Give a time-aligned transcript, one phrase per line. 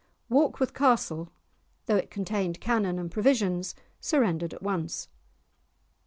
[0.31, 1.29] Warkworth Castle,
[1.85, 5.09] though it contained cannon and provisions, surrendered at once.